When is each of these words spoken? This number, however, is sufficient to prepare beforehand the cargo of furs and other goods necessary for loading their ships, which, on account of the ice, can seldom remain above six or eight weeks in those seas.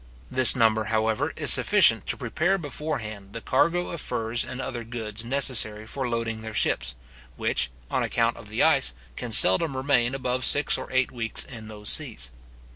This 0.31 0.55
number, 0.55 0.85
however, 0.85 1.31
is 1.35 1.53
sufficient 1.53 2.07
to 2.07 2.17
prepare 2.17 2.57
beforehand 2.57 3.33
the 3.33 3.39
cargo 3.39 3.89
of 3.91 4.01
furs 4.01 4.43
and 4.43 4.59
other 4.59 4.83
goods 4.83 5.23
necessary 5.23 5.85
for 5.85 6.09
loading 6.09 6.41
their 6.41 6.55
ships, 6.55 6.95
which, 7.35 7.69
on 7.91 8.01
account 8.01 8.35
of 8.35 8.49
the 8.49 8.63
ice, 8.63 8.95
can 9.15 9.29
seldom 9.29 9.77
remain 9.77 10.15
above 10.15 10.43
six 10.43 10.75
or 10.75 10.91
eight 10.91 11.11
weeks 11.11 11.43
in 11.43 11.67
those 11.67 11.89
seas. 11.89 12.31